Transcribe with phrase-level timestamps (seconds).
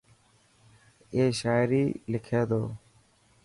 [1.13, 2.61] اي شاعري لکي ٿو.